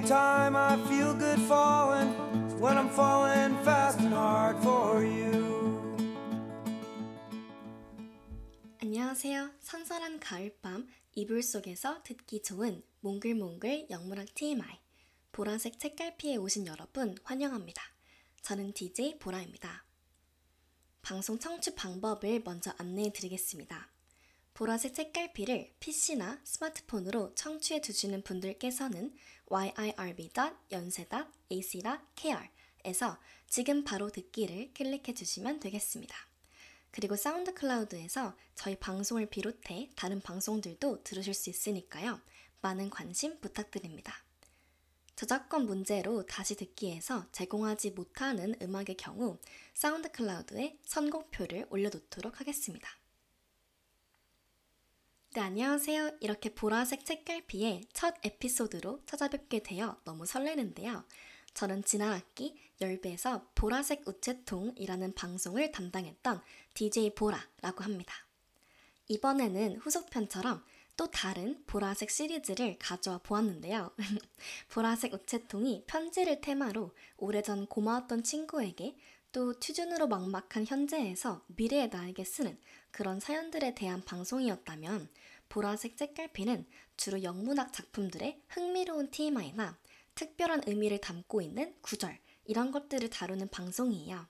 time 0.00 0.56
I 0.56 0.76
feel 0.88 1.14
good 1.14 1.40
falling 1.46 2.08
when 2.60 2.76
I'm 2.76 2.88
falling 2.90 3.56
fast 3.64 3.98
and 4.00 4.14
hard 4.14 4.58
for 4.62 5.04
you. 5.04 5.96
안녕하세요. 8.80 9.50
선선한 9.60 10.20
가을밤 10.20 10.88
이불 11.14 11.42
속에서 11.42 12.02
듣기 12.02 12.42
좋은 12.42 12.82
몽글몽글 13.00 13.88
영문학 13.90 14.34
TMI 14.34 14.78
보라색 15.32 15.78
책갈피에 15.78 16.36
오신 16.36 16.66
여러분 16.66 17.16
환영합니다. 17.24 17.82
저는 18.42 18.72
DJ 18.72 19.18
보라입니다. 19.18 19.84
방송 21.02 21.38
청취 21.38 21.74
방법을 21.74 22.42
먼저 22.44 22.72
안내해 22.78 23.12
드리겠습니다. 23.12 23.90
보라색 24.54 24.94
책갈피를 24.94 25.74
PC나 25.78 26.40
스마트폰으로 26.42 27.34
청취해 27.36 27.80
주시는 27.80 28.22
분들께서는 28.22 29.14
yirb.yonsei.ac.kr 29.50 32.48
에서 32.84 33.18
지금 33.48 33.84
바로 33.84 34.10
듣기를 34.10 34.72
클릭해 34.72 35.14
주시면 35.14 35.60
되겠습니다. 35.60 36.16
그리고 36.90 37.16
사운드 37.16 37.54
클라우드에서 37.54 38.36
저희 38.54 38.76
방송을 38.76 39.26
비롯해 39.26 39.90
다른 39.94 40.20
방송들도 40.20 41.04
들으실 41.04 41.34
수 41.34 41.50
있으니까요. 41.50 42.20
많은 42.60 42.90
관심 42.90 43.40
부탁드립니다. 43.40 44.14
저작권 45.16 45.66
문제로 45.66 46.24
다시 46.26 46.54
듣기에서 46.54 47.26
제공하지 47.32 47.90
못하는 47.90 48.54
음악의 48.62 48.96
경우 48.96 49.38
사운드 49.74 50.10
클라우드에 50.10 50.78
선곡표를 50.84 51.66
올려놓도록 51.70 52.40
하겠습니다. 52.40 52.88
네, 55.38 55.44
안녕하세요. 55.44 56.16
이렇게 56.18 56.52
보라색 56.52 57.04
책갈피의 57.04 57.84
첫 57.92 58.16
에피소드로 58.24 59.02
찾아뵙게 59.06 59.62
되어 59.62 59.96
너무 60.04 60.26
설레는데요. 60.26 61.04
저는 61.54 61.84
지난 61.84 62.12
학기 62.12 62.58
열배에서 62.80 63.46
보라색 63.54 64.08
우체통이라는 64.08 65.14
방송을 65.14 65.70
담당했던 65.70 66.42
DJ 66.74 67.14
보라라고 67.14 67.84
합니다. 67.84 68.14
이번에는 69.06 69.76
후속편처럼 69.76 70.64
또 70.96 71.08
다른 71.08 71.62
보라색 71.68 72.10
시리즈를 72.10 72.76
가져와 72.80 73.18
보았는데요. 73.18 73.92
보라색 74.70 75.14
우체통이 75.14 75.84
편지를 75.86 76.40
테마로 76.40 76.96
오래전 77.16 77.68
고마웠던 77.68 78.24
친구에게 78.24 78.96
또 79.30 79.58
취준으로 79.60 80.08
막막한 80.08 80.66
현재에서 80.66 81.44
미래의 81.46 81.90
나에게 81.90 82.24
쓰는 82.24 82.58
그런 82.90 83.20
사연들에 83.20 83.74
대한 83.74 84.02
방송이었다면 84.02 85.08
보라색 85.48 85.96
책갈피는 85.96 86.66
주로 86.96 87.22
영문학 87.22 87.72
작품들의 87.72 88.42
흥미로운 88.48 89.10
TMI나 89.10 89.78
특별한 90.14 90.62
의미를 90.66 91.00
담고 91.00 91.40
있는 91.42 91.74
구절, 91.80 92.18
이런 92.44 92.72
것들을 92.72 93.08
다루는 93.10 93.48
방송이에요. 93.48 94.26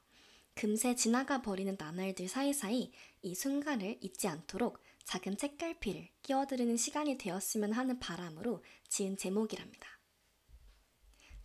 금세 0.55 0.95
지나가 0.97 1.41
버리는 1.41 1.77
나날들 1.79 2.29
사이사이 2.29 2.93
이 3.23 3.35
순간을 3.35 3.99
잊지 4.01 4.27
않도록 4.29 4.83
작은 5.05 5.37
책갈피를 5.39 6.09
끼워드리는 6.23 6.77
시간이 6.77 7.17
되었으면 7.17 7.73
하는 7.73 7.99
바람으로 7.99 8.63
지은 8.89 9.17
제목이랍니다. 9.17 9.89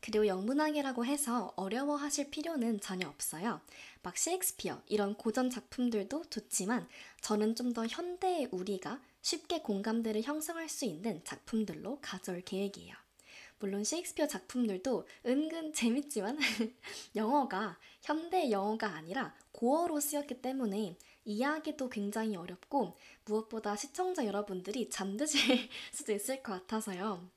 그리고 0.01 0.27
영문학이라고 0.27 1.05
해서 1.05 1.53
어려워하실 1.55 2.29
필요는 2.29 2.81
전혀 2.81 3.07
없어요. 3.07 3.61
막 4.01 4.17
셰익스피어 4.17 4.81
이런 4.88 5.16
고전 5.16 5.49
작품들도 5.49 6.25
좋지만 6.29 6.89
저는 7.23 7.55
좀 7.55 7.73
더 7.73 7.88
현대의 7.88 8.49
우리가 8.52 9.02
쉽게 9.21 9.61
공감대를 9.61 10.23
형성할 10.23 10.67
수 10.67 10.83
있는 10.83 11.23
작품들로 11.23 11.99
가져올 12.02 12.41
계획이에요. 12.41 12.93
물론 13.59 13.85
셰익스피어 13.85 14.28
작품들도 14.28 15.07
은근 15.25 15.72
재밌지만 15.73 16.38
영어가 17.16 17.79
현대 18.01 18.51
영어가 18.51 18.89
아니라 18.89 19.33
고어로 19.53 20.01
쓰였기 20.01 20.41
때문에 20.41 20.97
이해하기도 21.23 21.89
굉장히 21.89 22.35
어렵고 22.35 22.97
무엇보다 23.23 23.78
시청자 23.78 24.25
여러분들이 24.25 24.89
잠드실 24.89 25.69
수도 25.94 26.12
있을 26.12 26.44
것 26.44 26.51
같아서요. 26.51 27.29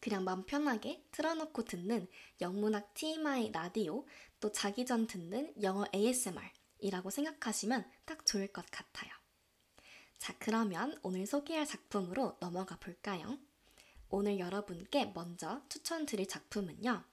그냥 0.00 0.22
맘 0.22 0.46
편하게 0.46 1.02
틀어놓고 1.10 1.64
듣는 1.64 2.06
영문학 2.40 2.94
TMI 2.94 3.50
라디오 3.50 4.06
또 4.38 4.52
자기 4.52 4.86
전 4.86 5.08
듣는 5.08 5.52
영어 5.60 5.84
ASMR 5.92 6.57
이라고 6.80 7.10
생각하시면 7.10 7.90
딱 8.04 8.24
좋을 8.26 8.48
것 8.48 8.64
같아요. 8.70 9.10
자, 10.18 10.34
그러면 10.38 10.98
오늘 11.02 11.26
소개할 11.26 11.66
작품으로 11.66 12.36
넘어가 12.40 12.76
볼까요? 12.76 13.38
오늘 14.08 14.38
여러분께 14.38 15.12
먼저 15.14 15.62
추천드릴 15.68 16.26
작품은요. 16.26 17.04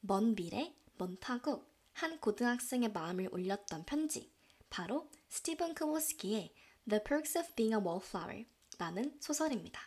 먼 0.00 0.34
미래, 0.34 0.74
먼 0.98 1.16
타국, 1.18 1.72
한 1.92 2.20
고등학생의 2.20 2.92
마음을 2.92 3.28
울렸던 3.32 3.84
편지. 3.86 4.30
바로 4.68 5.10
스티븐 5.28 5.74
크보스키의 5.74 6.54
The 6.88 7.02
Perks 7.02 7.38
of 7.38 7.54
Being 7.54 7.74
a 7.74 7.80
Wallflower 7.80 8.44
라는 8.78 9.16
소설입니다. 9.20 9.80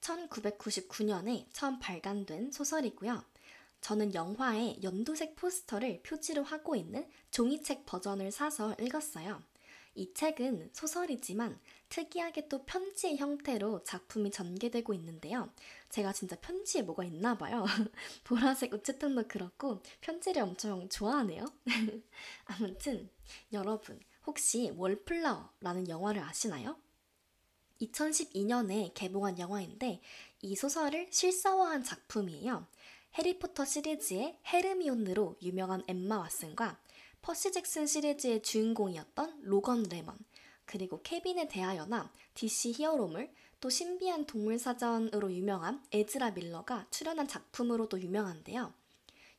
1999년에 0.00 1.48
처음 1.52 1.78
발간된 1.78 2.52
소설이고요. 2.52 3.24
저는 3.84 4.14
영화의 4.14 4.78
연두색 4.82 5.36
포스터를 5.36 6.00
표지로 6.02 6.42
하고 6.42 6.74
있는 6.74 7.06
종이책 7.30 7.84
버전을 7.84 8.32
사서 8.32 8.74
읽었어요. 8.80 9.42
이 9.94 10.14
책은 10.14 10.70
소설이지만 10.72 11.60
특이하게 11.90 12.48
또 12.48 12.64
편지의 12.64 13.18
형태로 13.18 13.84
작품이 13.84 14.30
전개되고 14.30 14.94
있는데요. 14.94 15.52
제가 15.90 16.14
진짜 16.14 16.34
편지에 16.36 16.80
뭐가 16.80 17.04
있나 17.04 17.36
봐요. 17.36 17.66
보라색 18.24 18.72
우체통도 18.72 19.28
그렇고 19.28 19.82
편지를 20.00 20.40
엄청 20.40 20.88
좋아하네요. 20.88 21.44
아무튼 22.46 23.10
여러분 23.52 24.00
혹시 24.26 24.72
월플라워라는 24.78 25.90
영화를 25.90 26.22
아시나요? 26.22 26.78
2012년에 27.82 28.92
개봉한 28.94 29.38
영화인데 29.38 30.00
이 30.40 30.56
소설을 30.56 31.08
실사화한 31.10 31.84
작품이에요. 31.84 32.66
해리포터 33.16 33.64
시리즈의 33.64 34.40
헤르미온느로 34.52 35.36
유명한 35.40 35.84
엠마 35.86 36.26
왓슨과 36.26 36.76
퍼시 37.22 37.52
잭슨 37.52 37.86
시리즈의 37.86 38.42
주인공이었던 38.42 39.42
로건 39.42 39.84
레먼, 39.84 40.18
그리고 40.64 41.00
케빈에 41.00 41.46
대하여나 41.46 42.10
DC 42.34 42.72
히어로물, 42.72 43.30
또 43.60 43.70
신비한 43.70 44.26
동물 44.26 44.58
사전으로 44.58 45.32
유명한 45.32 45.80
에즈라 45.92 46.32
밀러가 46.32 46.88
출연한 46.90 47.28
작품으로도 47.28 48.00
유명한데요. 48.00 48.74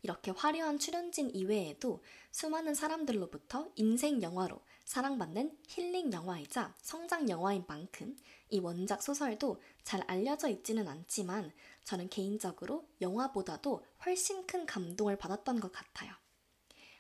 이렇게 0.04 0.32
화려한 0.32 0.80
출연진 0.80 1.30
이외에도 1.34 2.02
수많은 2.32 2.76
사람들로부터 2.76 3.72
인생 3.76 4.22
영화로 4.22 4.62
사랑받는 4.86 5.58
힐링 5.68 6.14
영화이자 6.14 6.74
성장 6.78 7.28
영화인 7.28 7.66
만큼 7.68 8.16
이 8.50 8.60
원작 8.60 9.04
소설도 9.04 9.62
잘 9.86 10.04
알려져 10.08 10.50
있지는 10.50 10.88
않지만 10.88 11.54
저는 11.84 12.10
개인적으로 12.10 12.90
영화보다도 13.00 13.86
훨씬 14.06 14.46
큰 14.48 14.66
감동을 14.66 15.18
받았던 15.18 15.60
것 15.60 15.72
같아요. 15.72 16.12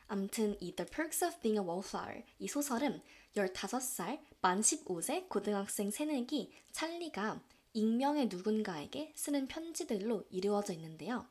암튼 0.07 0.55
이 0.61 0.75
The 0.75 0.89
Perks 0.89 1.25
of 1.25 1.39
Being 1.41 1.59
a 1.59 1.67
Wallflower 1.67 2.23
이 2.37 2.47
소설은 2.47 3.01
15살 3.35 4.21
만 4.39 4.61
15세 4.61 5.27
고등학생 5.27 5.89
새내기 5.89 6.53
찰리가 6.71 7.41
익명의 7.73 8.27
누군가에게 8.27 9.11
쓰는 9.15 9.47
편지들로 9.47 10.23
이루어져 10.29 10.73
있는데요. 10.73 11.27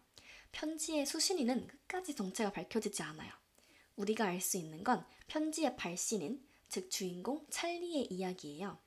편지의 0.51 1.07
수신인은 1.07 1.69
끝까지 1.69 2.17
정체가 2.17 2.51
밝혀지지 2.51 3.03
않아요. 3.05 3.33
우리가 3.95 4.25
알 4.27 4.41
수 4.41 4.57
있는 4.57 4.83
건 4.83 5.07
편지의 5.29 5.77
발신인, 5.77 6.45
즉 6.69 6.91
주인공 6.91 7.47
찰리의 7.49 8.09
이야기예요. 8.11 8.84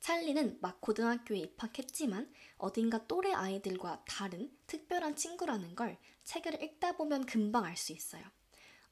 찰리는 0.00 0.58
막 0.60 0.80
고등학교에 0.80 1.38
입학했지만 1.38 2.32
어딘가 2.58 3.06
또래 3.06 3.32
아이들과 3.32 4.02
다른 4.06 4.50
특별한 4.66 5.16
친구라는 5.16 5.74
걸 5.74 5.98
책을 6.24 6.62
읽다 6.62 6.96
보면 6.96 7.26
금방 7.26 7.64
알 7.64 7.76
수 7.76 7.92
있어요. 7.92 8.24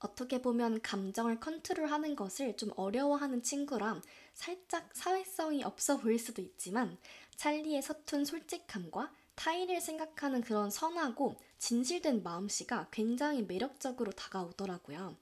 어떻게 0.00 0.40
보면 0.40 0.80
감정을 0.80 1.40
컨트롤하는 1.40 2.14
것을 2.14 2.56
좀 2.56 2.70
어려워하는 2.76 3.42
친구람 3.42 4.00
살짝 4.32 4.90
사회성이 4.94 5.64
없어 5.64 5.96
보일 5.96 6.18
수도 6.18 6.40
있지만 6.40 6.96
찰리의 7.36 7.82
서툰 7.82 8.24
솔직함과 8.24 9.12
타인을 9.34 9.80
생각하는 9.80 10.40
그런 10.40 10.70
선하고 10.70 11.36
진실된 11.58 12.22
마음씨가 12.22 12.88
굉장히 12.90 13.42
매력적으로 13.42 14.12
다가오더라고요. 14.12 15.16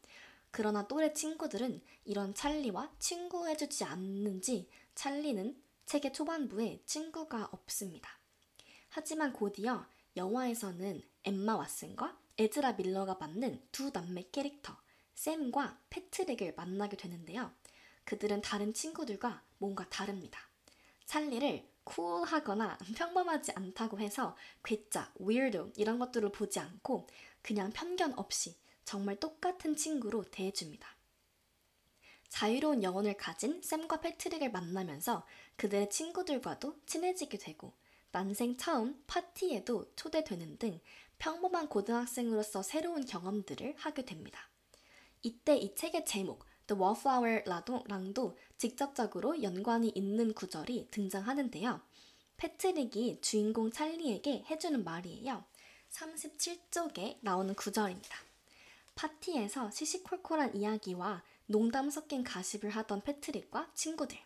그러나 0.50 0.86
또래 0.88 1.12
친구들은 1.12 1.82
이런 2.04 2.34
찰리와 2.34 2.90
친구해주지 2.98 3.84
않는지 3.84 4.68
찰리는 4.94 5.54
책의 5.86 6.12
초반부에 6.12 6.82
친구가 6.84 7.48
없습니다. 7.52 8.10
하지만 8.88 9.32
곧이어 9.32 9.86
영화에서는 10.16 11.00
엠마 11.24 11.64
왓슨과 11.64 12.16
에즈라 12.38 12.72
밀러가 12.72 13.14
맡는 13.14 13.68
두 13.70 13.90
남매 13.90 14.30
캐릭터, 14.32 14.76
샘과 15.14 15.80
패트릭을 15.88 16.54
만나게 16.56 16.96
되는데요. 16.96 17.52
그들은 18.04 18.42
다른 18.42 18.74
친구들과 18.74 19.42
뭔가 19.58 19.88
다릅니다. 19.88 20.40
찰리를 21.06 21.68
쿨하거나 21.84 22.78
평범하지 22.96 23.52
않다고 23.52 24.00
해서 24.00 24.36
괴짜, 24.64 25.12
weirdo 25.20 25.70
이런 25.76 25.98
것들을 26.00 26.30
보지 26.32 26.58
않고 26.58 27.06
그냥 27.42 27.70
편견 27.70 28.18
없이 28.18 28.56
정말 28.84 29.20
똑같은 29.20 29.76
친구로 29.76 30.24
대해줍니다. 30.24 30.95
자유로운 32.36 32.82
영혼을 32.82 33.16
가진 33.16 33.62
샘과 33.62 34.02
패트릭을 34.02 34.50
만나면서 34.50 35.26
그들의 35.56 35.88
친구들과도 35.88 36.76
친해지게 36.84 37.38
되고 37.38 37.72
난생 38.12 38.58
처음 38.58 39.02
파티에도 39.06 39.94
초대되는 39.96 40.58
등 40.58 40.78
평범한 41.16 41.70
고등학생으로서 41.70 42.62
새로운 42.62 43.06
경험들을 43.06 43.76
하게 43.78 44.04
됩니다. 44.04 44.50
이때 45.22 45.56
이 45.56 45.74
책의 45.74 46.04
제목 46.04 46.44
The 46.66 46.78
Wallflower랑도 46.78 48.36
직접적으로 48.58 49.42
연관이 49.42 49.88
있는 49.88 50.34
구절이 50.34 50.88
등장하는데요. 50.90 51.80
패트릭이 52.36 53.22
주인공 53.22 53.70
찰리에게 53.70 54.44
해주는 54.50 54.84
말이에요. 54.84 55.42
37쪽에 55.90 57.16
나오는 57.22 57.54
구절입니다. 57.54 58.14
파티에서 58.94 59.70
시시콜콜한 59.70 60.54
이야기와 60.54 61.22
농담 61.45 61.89
섞인 61.89 62.23
가십을 62.23 62.69
하던 62.69 63.01
패트릭과 63.01 63.71
친구들. 63.73 64.17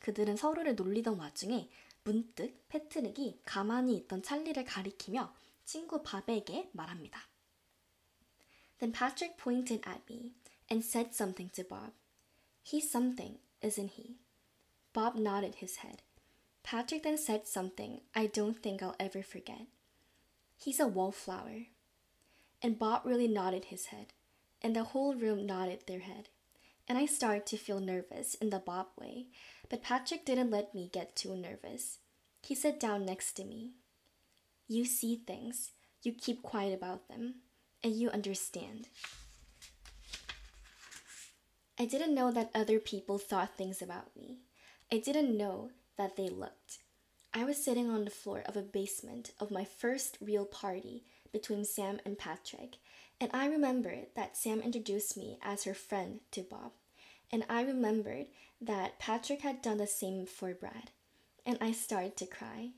그들은 0.00 0.36
서로를 0.36 0.74
놀리던 0.74 1.18
와중에 1.18 1.70
문득 2.04 2.68
패트릭이 2.68 3.40
가만히 3.44 3.96
있던 3.98 4.22
찰리를 4.22 4.64
가리키며 4.64 5.32
친구 5.64 6.02
밥에게 6.02 6.70
말합니다. 6.72 7.20
Then 8.78 8.92
Patrick 8.92 9.36
pointed 9.36 9.82
at 9.88 10.02
me 10.10 10.34
and 10.68 10.84
said 10.84 11.14
something 11.14 11.52
to 11.54 11.62
Bob. 11.62 11.92
He's 12.64 12.90
something, 12.90 13.38
isn't 13.62 13.92
he? 13.92 14.18
Bob 14.92 15.16
nodded 15.16 15.58
his 15.58 15.78
head. 15.78 16.02
Patrick 16.64 17.02
then 17.02 17.16
said 17.16 17.46
something 17.46 18.00
I 18.14 18.26
don't 18.26 18.60
think 18.60 18.82
I'll 18.82 18.96
ever 18.98 19.22
forget. 19.22 19.66
He's 20.56 20.80
a 20.80 20.86
wallflower. 20.86 21.66
And 22.60 22.78
Bob 22.78 23.02
really 23.04 23.28
nodded 23.28 23.66
his 23.66 23.86
head, 23.86 24.12
and 24.60 24.74
the 24.74 24.84
whole 24.84 25.14
room 25.14 25.46
nodded 25.46 25.86
their 25.86 26.00
head. 26.00 26.28
And 26.87 26.97
I 26.97 27.05
started 27.05 27.45
to 27.47 27.57
feel 27.57 27.79
nervous 27.79 28.35
in 28.35 28.49
the 28.49 28.59
Bob 28.59 28.87
way, 28.97 29.27
but 29.69 29.83
Patrick 29.83 30.25
didn't 30.25 30.51
let 30.51 30.73
me 30.73 30.89
get 30.91 31.15
too 31.15 31.35
nervous. 31.35 31.99
He 32.41 32.55
sat 32.55 32.79
down 32.79 33.05
next 33.05 33.33
to 33.33 33.43
me. 33.43 33.73
You 34.67 34.85
see 34.85 35.15
things, 35.17 35.71
you 36.01 36.13
keep 36.13 36.41
quiet 36.41 36.73
about 36.73 37.09
them, 37.09 37.35
and 37.83 37.93
you 37.93 38.09
understand. 38.09 38.87
I 41.79 41.85
didn't 41.85 42.15
know 42.15 42.31
that 42.31 42.51
other 42.55 42.79
people 42.79 43.17
thought 43.17 43.55
things 43.55 43.81
about 43.81 44.15
me. 44.15 44.39
I 44.91 44.97
didn't 44.97 45.37
know 45.37 45.71
that 45.97 46.15
they 46.15 46.29
looked. 46.29 46.79
I 47.33 47.43
was 47.43 47.63
sitting 47.63 47.89
on 47.89 48.05
the 48.05 48.09
floor 48.09 48.41
of 48.45 48.55
a 48.57 48.61
basement 48.61 49.31
of 49.39 49.51
my 49.51 49.63
first 49.63 50.17
real 50.21 50.45
party 50.45 51.03
between 51.31 51.65
Sam 51.65 51.99
and 52.05 52.17
Patrick, 52.17 52.77
and 53.22 53.30
I 53.32 53.46
remembered 53.46 54.06
that 54.16 54.36
Sam 54.36 54.60
introduced 54.60 55.16
me 55.16 55.38
as 55.42 55.62
her 55.62 55.74
friend 55.74 56.18
to 56.32 56.42
Bob. 56.42 56.72
And 57.30 57.44
I 57.48 57.62
remembered 57.62 58.26
that 58.60 58.98
Patrick 58.98 59.42
had 59.42 59.62
done 59.62 59.78
the 59.78 59.86
same 59.86 60.26
for 60.26 60.52
Brad. 60.54 60.90
And 61.46 61.56
I 61.60 61.70
started 61.70 62.16
to 62.16 62.26
cry. 62.26 62.70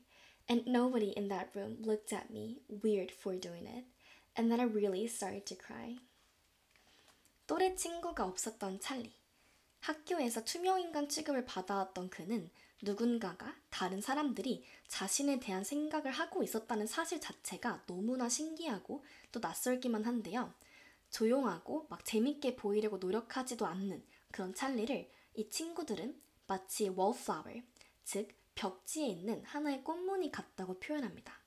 And 0.47 0.67
nobody 0.67 1.09
in 1.09 1.29
that 1.29 1.49
room 1.55 1.77
looked 1.81 2.13
at 2.13 2.29
me 2.29 2.59
weird 2.69 3.09
for 3.09 3.35
doing 3.35 3.65
it. 3.65 3.85
And 4.35 4.51
then 4.51 4.59
I 4.59 4.65
really 4.65 5.07
started 5.07 5.47
to 5.47 5.55
cry. 5.55 5.97
또래 7.47 7.75
친구가 7.75 8.23
없었던 8.23 8.79
찰리. 8.79 9.13
학교에서 9.79 10.43
투명인간 10.43 11.09
취급을 11.09 11.45
받아왔던 11.45 12.09
그는 12.09 12.51
누군가가 12.82 13.54
다른 13.68 14.00
사람들이 14.00 14.64
자신에 14.88 15.38
대한 15.38 15.64
생각을 15.64 16.10
하고 16.10 16.42
있었다는 16.42 16.86
사실 16.86 17.20
자체가 17.20 17.84
너무나 17.86 18.28
신기하고 18.28 19.04
또 19.32 19.40
낯설기만 19.40 20.04
한데요. 20.04 20.52
조용하고 21.10 21.86
막 21.90 22.04
재밌게 22.04 22.56
보이려고 22.56 22.98
노력하지도 22.98 23.66
않는 23.66 24.02
그런 24.30 24.54
찰리를 24.54 25.10
이 25.34 25.48
친구들은 25.48 26.20
마치 26.46 26.84
wallflower, 26.84 27.62
즉 28.04 28.28
벽지에 28.54 29.06
있는 29.06 29.44
하나의 29.44 29.84
꽃무늬 29.84 30.30
같다고 30.30 30.78
표현합니다. 30.80 31.38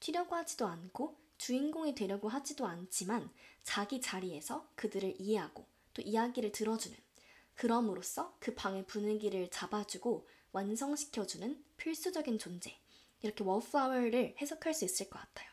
튀려고 0.00 0.36
하지도 0.36 0.66
않고 0.66 1.16
주인공이 1.38 1.94
되려고 1.94 2.28
하지도 2.28 2.66
않지만 2.66 3.30
자기 3.62 4.00
자리에서 4.00 4.68
그들을 4.74 5.20
이해하고 5.20 5.66
또 5.94 6.02
이야기를 6.02 6.52
들어주는 6.52 6.96
그럼으로써 7.54 8.36
그 8.38 8.54
방의 8.54 8.86
분위기를 8.86 9.50
잡아주고 9.50 10.28
완성시켜주는 10.58 11.64
필수적인 11.76 12.40
존재. 12.40 12.76
이렇게 13.22 13.44
wallflower를 13.44 14.34
해석할 14.40 14.74
수 14.74 14.84
있을 14.84 15.08
것 15.08 15.20
같아요. 15.20 15.48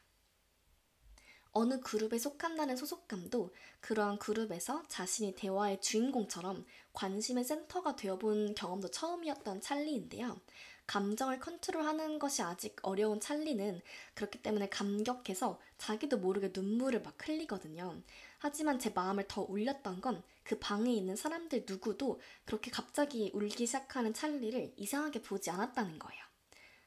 어느 1.51 1.79
그룹에 1.79 2.17
속한다는 2.17 2.75
소속감도 2.75 3.53
그러한 3.81 4.17
그룹에서 4.17 4.83
자신이 4.87 5.35
대화의 5.35 5.79
주인공처럼 5.79 6.65
관심의 6.93 7.43
센터가 7.43 7.95
되어본 7.95 8.55
경험도 8.55 8.89
처음이었던 8.89 9.61
찰리인데요. 9.61 10.41
감정을 10.87 11.39
컨트롤하는 11.39 12.19
것이 12.19 12.41
아직 12.41 12.75
어려운 12.81 13.19
찰리는 13.19 13.81
그렇기 14.15 14.41
때문에 14.41 14.69
감격해서 14.69 15.59
자기도 15.77 16.17
모르게 16.17 16.51
눈물을 16.53 17.03
막 17.03 17.15
흘리거든요. 17.25 18.01
하지만 18.39 18.79
제 18.79 18.89
마음을 18.89 19.27
더 19.27 19.43
울렸던 19.43 20.01
건 20.01 20.23
그 20.45 20.57
방에 20.59 20.93
있는 20.93 21.17
사람들 21.17 21.65
누구도 21.67 22.21
그렇게 22.45 22.71
갑자기 22.71 23.31
울기 23.33 23.65
시작하는 23.65 24.13
찰리를 24.13 24.73
이상하게 24.77 25.21
보지 25.23 25.49
않았다는 25.49 25.99
거예요. 25.99 26.23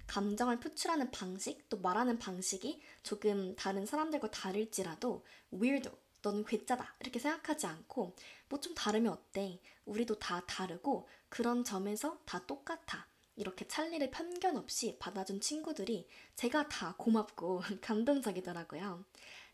감정을 0.06 0.60
표출하는 0.60 1.10
방식, 1.10 1.69
또 1.69 1.78
말하는 1.81 2.19
방식이 2.19 2.81
조금 3.02 3.55
다른 3.56 3.84
사람들과 3.84 4.31
다를지라도 4.31 5.25
weirdo, 5.52 5.90
너는 6.22 6.44
괴짜다 6.46 6.96
이렇게 7.00 7.19
생각하지 7.19 7.66
않고 7.66 8.16
뭐 8.49 8.60
좀 8.60 8.75
다르면 8.75 9.12
어때? 9.12 9.61
우리도 9.84 10.19
다 10.19 10.44
다르고 10.46 11.08
그런 11.28 11.64
점에서 11.64 12.19
다 12.25 12.46
똑같아. 12.46 13.06
이렇게 13.37 13.69
찰리를 13.69 14.11
편견 14.11 14.56
없이 14.56 14.96
받아준 14.99 15.40
친구들이 15.40 16.08
제가 16.34 16.69
다 16.69 16.94
고맙고 16.99 17.61
감동적이더라고요. 17.82 19.04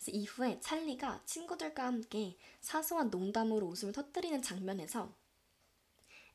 이후에 0.06 0.60
찰리가 0.60 1.22
친구들과 1.24 1.84
함께 1.84 2.36
사소한 2.60 3.10
농담으로 3.10 3.66
웃음을 3.66 3.92
터뜨리는 3.92 4.40
장면에서 4.42 5.14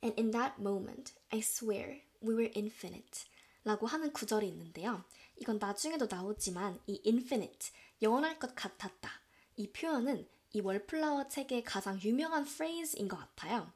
And 0.03 0.19
in 0.19 0.31
that 0.31 0.56
moment, 0.59 1.13
I 1.29 1.39
swear 1.39 2.01
we 2.24 2.34
were 2.34 2.51
infinite 2.55 3.29
라고 3.63 3.86
하는 3.88 4.13
구절이 4.13 4.48
있는데요. 4.48 5.03
이건 5.38 5.60
나중에도 5.60 6.07
나오지만 6.10 6.79
이 6.88 7.01
infinite, 7.05 7.72
영원할 8.01 8.39
것 8.39 8.55
같았다. 8.55 9.10
이 9.57 9.72
표현은 9.72 10.27
이 10.53 10.62
월플라워 10.62 11.27
책의 11.27 11.63
가장 11.63 12.01
유명한 12.01 12.45
프레이즈인 12.45 13.07
것 13.07 13.17
같아요. 13.17 13.72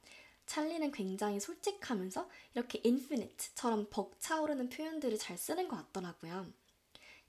찰리는 0.46 0.91
굉장히 0.91 1.39
솔직하면서 1.39 2.29
이렇게 2.53 2.81
infinite처럼 2.86 3.88
벅차오르는 3.89 4.69
표현들을 4.69 5.17
잘 5.17 5.38
쓰는 5.38 5.67
것 5.67 5.77
같더라고요. 5.77 6.48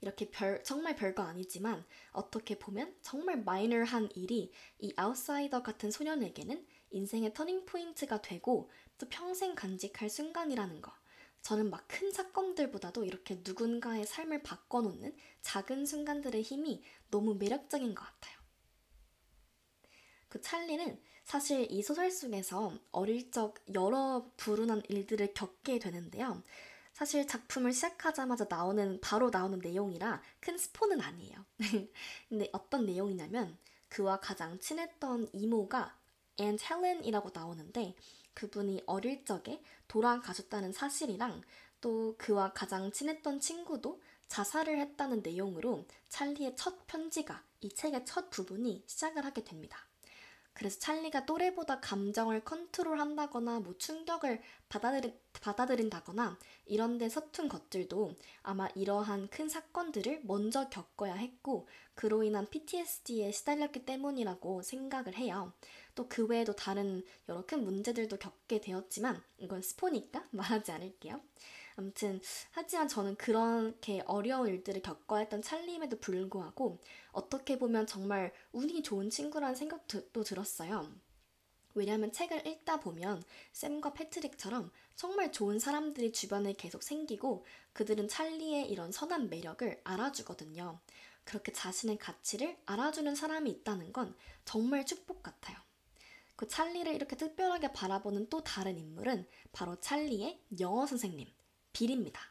이렇게 0.01 0.29
별, 0.29 0.63
정말 0.63 0.95
별거 0.95 1.23
아니지만 1.23 1.83
어떻게 2.11 2.59
보면 2.59 2.95
정말 3.01 3.41
마이너한 3.43 4.09
일이 4.15 4.51
이 4.79 4.93
아웃사이더 4.95 5.63
같은 5.63 5.91
소년에게는 5.91 6.65
인생의 6.91 7.33
터닝 7.33 7.65
포인트가 7.65 8.21
되고 8.21 8.69
또 8.97 9.07
평생 9.09 9.55
간직할 9.55 10.09
순간이라는 10.09 10.81
거. 10.81 10.91
저는 11.41 11.69
막 11.69 11.85
큰 11.87 12.11
사건들보다도 12.11 13.05
이렇게 13.05 13.39
누군가의 13.43 14.05
삶을 14.05 14.43
바꿔놓는 14.43 15.15
작은 15.41 15.85
순간들의 15.85 16.41
힘이 16.41 16.83
너무 17.09 17.35
매력적인 17.35 17.95
것 17.95 18.03
같아요. 18.03 18.37
그 20.27 20.41
찰리는 20.41 20.99
사실 21.23 21.71
이 21.71 21.81
소설 21.81 22.11
속에서 22.11 22.73
어릴 22.91 23.31
적 23.31 23.55
여러 23.73 24.29
불운한 24.37 24.83
일들을 24.89 25.33
겪게 25.33 25.79
되는데요. 25.79 26.43
사실 26.95 27.27
작품을 27.27 27.73
시작하자마자 27.73 28.45
나오는 28.49 29.01
바로 29.01 29.29
나오는 29.29 29.59
내용이라 29.59 30.21
큰 30.39 30.57
스포는 30.57 31.01
아니에요. 31.01 31.45
근데 32.29 32.47
어떤 32.53 32.85
내용이냐면 32.85 33.57
그와 33.89 34.21
가장 34.21 34.57
친했던 34.59 35.27
이모가 35.33 35.93
Aunt 36.37 36.57
헬렌이라고 36.57 37.31
나오는데 37.33 37.97
그분이 38.33 38.83
어릴 38.85 39.25
적에 39.25 39.61
돌아가셨다는 39.89 40.71
사실이랑 40.71 41.41
또 41.81 42.15
그와 42.17 42.53
가장 42.53 42.89
친했던 42.93 43.41
친구도 43.41 44.01
자살을 44.29 44.79
했다는 44.79 45.21
내용으로 45.21 45.85
찰리의 46.07 46.55
첫 46.55 46.87
편지가 46.87 47.43
이 47.59 47.67
책의 47.73 48.05
첫 48.05 48.29
부분이 48.29 48.85
시작을 48.87 49.25
하게 49.25 49.43
됩니다. 49.43 49.85
그래서 50.55 50.79
찰리가 50.79 51.27
또래보다 51.27 51.79
감정을 51.81 52.43
컨트롤한다거나 52.43 53.59
뭐 53.59 53.77
충격을 53.77 54.41
받아들인, 54.69 55.13
받아들인다거나 55.33 56.39
이런 56.65 56.97
데 56.97 57.07
서툰 57.09 57.49
것들도 57.49 58.13
아마 58.41 58.67
이러한 58.73 59.29
큰 59.29 59.47
사건들을 59.49 60.21
먼저 60.23 60.69
겪어야 60.69 61.13
했고 61.13 61.67
그로 61.93 62.23
인한 62.23 62.49
PTSD에 62.49 63.31
시달렸기 63.31 63.85
때문이라고 63.85 64.63
생각을 64.63 65.15
해요. 65.15 65.53
또 65.93 66.07
그 66.07 66.25
외에도 66.25 66.55
다른 66.55 67.03
여러 67.29 67.45
큰 67.45 67.63
문제들도 67.63 68.17
겪게 68.17 68.61
되었지만 68.61 69.21
이건 69.37 69.61
스포니까 69.61 70.25
말하지 70.31 70.71
않을게요. 70.71 71.21
아무튼 71.77 72.21
하지만 72.51 72.87
저는 72.87 73.15
그렇게 73.15 74.01
어려운 74.05 74.47
일들을 74.47 74.81
겪어야 74.81 75.21
했던 75.21 75.41
찰림에도 75.41 75.99
불구하고 75.99 76.79
어떻게 77.11 77.59
보면 77.59 77.85
정말 77.85 78.33
운이 78.53 78.83
좋은 78.83 79.09
친구라는 79.09 79.55
생각도 79.55 80.23
들었어요. 80.23 80.89
왜냐하면 81.73 82.11
책을 82.13 82.47
읽다 82.47 82.79
보면 82.79 83.21
샘과 83.51 83.93
패트릭처럼 83.93 84.71
정말 84.95 85.33
좋은 85.33 85.59
사람들이 85.59 86.13
주변에 86.13 86.53
계속 86.53 86.81
생기고 86.81 87.45
그들은 87.73 88.07
찰리의 88.07 88.69
이런 88.71 88.93
선한 88.93 89.29
매력을 89.29 89.81
알아주거든요. 89.83 90.79
그렇게 91.25 91.51
자신의 91.51 91.97
가치를 91.97 92.57
알아주는 92.65 93.13
사람이 93.13 93.49
있다는 93.51 93.91
건 93.91 94.15
정말 94.45 94.85
축복 94.85 95.21
같아요. 95.21 95.57
그 96.37 96.47
찰리를 96.47 96.93
이렇게 96.93 97.15
특별하게 97.17 97.73
바라보는 97.73 98.29
또 98.29 98.43
다른 98.43 98.77
인물은 98.77 99.27
바로 99.51 99.75
찰리의 99.79 100.41
영어 100.59 100.85
선생님, 100.85 101.27
빌입니다. 101.75 102.21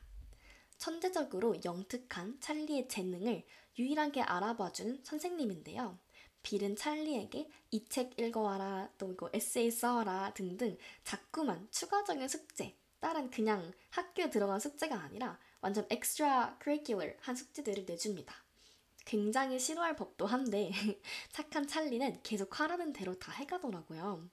천재적으로 0.79 1.55
영특한 1.67 2.41
찰리의 2.41 2.89
재능을 2.89 3.45
유일하게 3.79 4.23
알아봐준 4.23 5.03
선생님인데요. 5.05 5.99
빌은 6.43 6.77
찰리에게 6.77 7.51
이 7.71 7.85
책 7.91 8.19
읽어와라, 8.19 8.91
또 8.97 9.13
이거 9.13 9.29
에세이 9.35 9.71
써와라 9.71 10.33
등등 10.33 10.79
자꾸만 11.05 11.69
추가적인 11.71 12.27
숙제, 12.27 12.75
다른 13.01 13.31
그냥 13.31 13.71
학교에 13.91 14.31
들어간 14.31 14.59
숙제가 14.59 14.99
아니라 14.99 15.39
완전 15.61 15.87
엑스트라 15.91 16.59
커리큘러 16.63 17.15
한 17.21 17.37
숙제들을 17.37 17.85
내줍니다. 17.85 18.35
굉장히 19.05 19.59
싫어할 19.59 19.95
법도 19.95 20.25
한데 20.25 20.71
착한 21.33 21.67
찰리는 21.67 22.23
계속 22.23 22.61
하라는 22.61 22.95
대로 22.95 23.19
다 23.19 23.31
해가더라고요. 23.33 24.27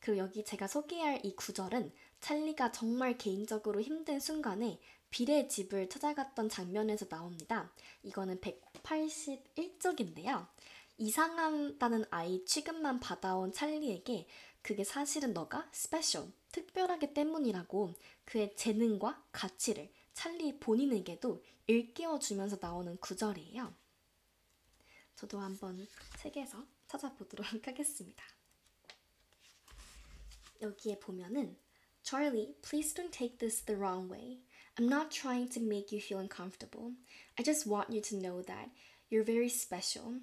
그리고 0.00 0.18
여기 0.18 0.42
제가 0.42 0.66
소개할 0.68 1.20
이 1.22 1.36
구절은 1.36 1.92
찰리가 2.20 2.72
정말 2.72 3.16
개인적으로 3.16 3.80
힘든 3.80 4.20
순간에 4.20 4.80
빌의 5.10 5.48
집을 5.48 5.88
찾아갔던 5.88 6.48
장면에서 6.48 7.08
나옵니다. 7.08 7.72
이거는 8.02 8.40
181쪽인데요. 8.40 10.46
이상하다는 10.98 12.04
아이 12.10 12.44
취급만 12.44 13.00
받아온 13.00 13.52
찰리에게 13.52 14.26
그게 14.62 14.84
사실은 14.84 15.32
너가 15.32 15.68
special, 15.72 16.30
특별하기 16.52 17.14
때문이라고 17.14 17.94
그의 18.24 18.54
재능과 18.56 19.24
가치를 19.32 19.90
찰리 20.12 20.58
본인에게도 20.58 21.42
일깨워주면서 21.68 22.58
나오는 22.60 22.96
구절이에요. 22.98 23.72
저도 25.14 25.38
한번 25.38 25.86
책에서 26.18 26.66
찾아보도록 26.86 27.46
하겠습니다. 27.66 28.24
여기에 30.60 30.98
보면은 30.98 31.56
Charlie, 32.07 32.55
please 32.61 32.93
don't 32.93 33.11
take 33.11 33.39
this 33.39 33.61
the 33.61 33.77
wrong 33.77 34.09
way. 34.09 34.39
I'm 34.77 34.89
not 34.89 35.11
trying 35.11 35.49
to 35.49 35.59
make 35.59 35.91
you 35.91 36.01
feel 36.01 36.19
uncomfortable. 36.19 36.93
I 37.37 37.43
just 37.43 37.67
want 37.67 37.91
you 37.91 38.01
to 38.01 38.15
know 38.17 38.41
that 38.41 38.69
you're 39.09 39.23
very 39.23 39.49
special. 39.49 40.15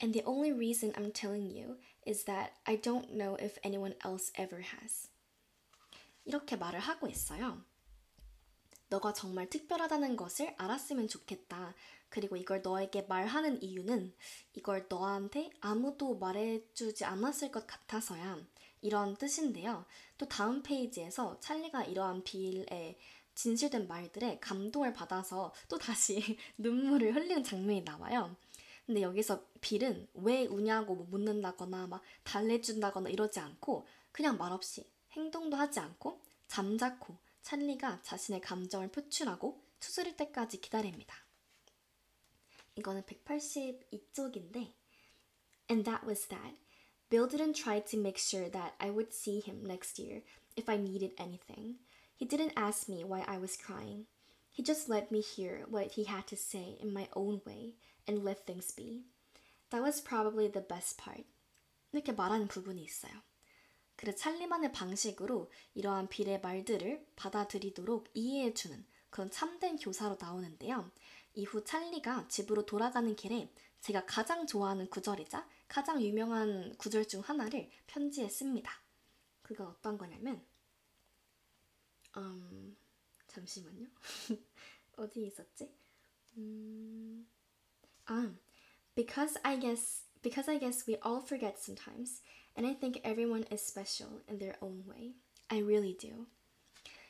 And 0.00 0.14
the 0.14 0.24
only 0.24 0.52
reason 0.52 0.92
I'm 0.96 1.12
telling 1.12 1.50
you 1.50 1.76
is 2.06 2.24
that 2.24 2.52
I 2.66 2.76
don't 2.76 3.14
know 3.14 3.36
if 3.36 3.58
anyone 3.62 3.94
else 4.04 4.32
ever 4.36 4.62
has. 4.62 5.08
이렇게 6.24 6.56
말을 6.56 6.80
하고 6.80 7.06
있어요. 7.06 7.62
너가 8.88 9.12
정말 9.12 9.48
특별하다는 9.48 10.16
것을 10.16 10.54
알았으면 10.58 11.08
좋겠다. 11.08 11.74
그리고 12.08 12.36
이걸 12.36 12.60
너에게 12.62 13.02
말하는 13.02 13.62
이유는 13.62 14.12
이걸 14.54 14.86
너한테 14.88 15.50
아무도 15.60 16.16
말해주지 16.18 17.04
않았을 17.04 17.52
것 17.52 17.66
같아서야. 17.66 18.44
이런 18.85 19.15
뜻인데요. 19.17 19.85
또 20.17 20.27
다음 20.27 20.61
페이지에서 20.61 21.39
찰리가 21.39 21.85
이러한 21.85 22.23
빌의 22.23 22.97
진실된 23.33 23.87
말들에 23.87 24.39
감동을 24.39 24.93
받아서 24.93 25.53
또 25.67 25.79
다시 25.79 26.37
눈물을 26.59 27.15
흘리는 27.15 27.43
장면이 27.43 27.81
나와요. 27.81 28.35
근데 28.85 29.01
여기서 29.01 29.43
빌은 29.61 30.07
왜 30.13 30.45
우냐고 30.45 30.93
뭐 30.93 31.07
묻는다거나 31.09 31.87
막 31.87 32.03
달래준다거나 32.23 33.09
이러지 33.09 33.39
않고 33.39 33.87
그냥 34.11 34.37
말없이 34.37 34.87
행동도 35.13 35.57
하지 35.57 35.79
않고 35.79 36.21
잠자코 36.47 37.17
찰리가 37.41 38.03
자신의 38.03 38.41
감정을 38.41 38.89
표출하고 38.89 39.59
추스릴 39.79 40.15
때까지 40.15 40.61
기다립니다. 40.61 41.15
이거는 42.75 43.01
182쪽인데 43.03 44.73
And 45.71 45.83
that 45.83 46.05
was 46.05 46.27
that. 46.27 46.55
Bill 47.10 47.26
didn't 47.26 47.54
try 47.54 47.80
to 47.80 47.96
make 47.96 48.18
sure 48.18 48.48
that 48.48 48.74
I 48.80 48.90
would 48.90 49.12
see 49.12 49.40
him 49.40 49.64
next 49.64 49.98
year 49.98 50.22
if 50.56 50.68
I 50.68 50.76
needed 50.76 51.12
anything. 51.18 51.76
He 52.16 52.24
didn't 52.24 52.52
ask 52.56 52.88
me 52.88 53.02
why 53.02 53.24
I 53.26 53.38
was 53.38 53.56
crying. 53.56 54.06
He 54.50 54.62
just 54.62 54.88
let 54.88 55.10
me 55.10 55.20
hear 55.20 55.64
what 55.68 55.92
he 55.92 56.04
had 56.04 56.26
to 56.28 56.36
say 56.36 56.76
in 56.80 56.92
my 56.92 57.08
own 57.14 57.40
way 57.46 57.74
and 58.06 58.24
let 58.24 58.46
things 58.46 58.70
be. 58.70 59.04
That 59.70 59.82
was 59.82 60.00
probably 60.00 60.48
the 60.48 60.60
best 60.60 60.98
part. 60.98 61.24
이렇게 61.92 62.12
말하는 62.12 62.46
부분이 62.48 62.82
있어요. 62.82 63.12
그래 63.96 64.14
찰리만의 64.14 64.72
방식으로 64.72 65.50
이러한 65.74 66.08
빌의 66.08 66.40
말들을 66.40 67.06
받아들이도록 67.16 68.08
이해해주는 68.14 68.86
그런 69.10 69.30
참된 69.30 69.76
교사로 69.76 70.16
나오는데요. 70.18 70.90
이후 71.35 71.63
찰리가 71.63 72.27
집으로 72.27 72.65
돌아가는 72.65 73.15
길에 73.15 73.51
제가 73.81 74.05
가장 74.05 74.47
좋아하는 74.47 74.89
구절이자 74.89 75.47
가장 75.67 76.01
유명한 76.01 76.75
구절 76.77 77.07
중 77.07 77.21
하나를 77.21 77.69
편지에 77.87 78.29
씁니다. 78.29 78.71
그가 79.41 79.65
어떤 79.67 79.97
거냐면, 79.97 80.43
음, 82.17 82.75
잠시만요. 83.27 83.87
어디 84.97 85.27
있었지? 85.27 85.71
음, 86.37 87.27
아, 88.05 88.33
because 88.95 89.39
I 89.43 89.59
guess 89.59 90.05
because 90.21 90.49
I 90.49 90.59
guess 90.59 90.89
we 90.89 90.97
all 91.05 91.21
forget 91.21 91.59
sometimes, 91.59 92.21
and 92.57 92.65
I 92.65 92.73
think 92.73 93.01
everyone 93.03 93.45
is 93.51 93.61
special 93.61 94.23
in 94.27 94.39
their 94.39 94.57
own 94.61 94.83
way. 94.87 95.15
I 95.49 95.59
really 95.59 95.93
do. 95.93 96.25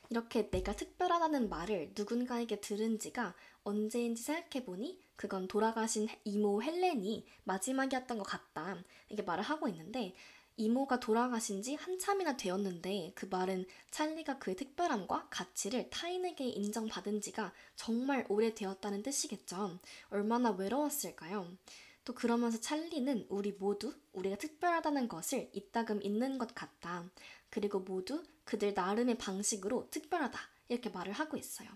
이렇게 0.09 0.49
내가 0.49 0.73
특별하다는 0.73 1.49
말을 1.49 1.93
누군가에게 1.95 2.61
들은 2.61 2.99
지가 2.99 3.33
언제인지 3.63 4.21
생각해보니 4.21 4.99
그건 5.15 5.47
돌아가신 5.47 6.07
이모 6.23 6.61
헬렌이 6.61 7.25
마지막이었던 7.43 8.17
것 8.17 8.23
같다. 8.23 8.77
이게 9.09 9.23
말을 9.23 9.43
하고 9.43 9.67
있는데 9.67 10.15
이모가 10.57 11.01
돌아가신 11.01 11.61
지 11.61 11.75
한참이나 11.75 12.37
되었는데 12.37 13.11
그 13.13 13.25
말은 13.25 13.65
찰리가 13.91 14.39
그의 14.39 14.55
특별함과 14.55 15.27
가치를 15.29 15.89
타인에게 15.89 16.45
인정받은 16.45 17.19
지가 17.19 17.53
정말 17.75 18.25
오래되었다는 18.29 19.03
뜻이겠죠. 19.03 19.79
얼마나 20.09 20.51
외로웠을까요? 20.51 21.57
또 22.05 22.13
그러면서 22.13 22.61
찰리는 22.61 23.25
우리 23.29 23.51
모두 23.51 23.93
우리가 24.13 24.37
특별하다는 24.37 25.09
것을 25.09 25.49
이따금 25.53 26.01
있는 26.03 26.37
것 26.37 26.53
같다. 26.53 27.03
그리고 27.49 27.79
모두 27.79 28.23
그들 28.43 28.73
나름의 28.73 29.17
방식으로 29.17 29.89
특별하다. 29.89 30.39
이렇게 30.69 30.89
말을 30.89 31.13
하고 31.13 31.37
있어요. 31.37 31.69